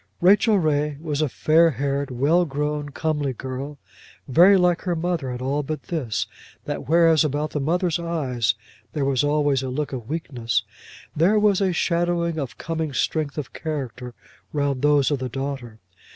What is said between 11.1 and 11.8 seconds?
there was a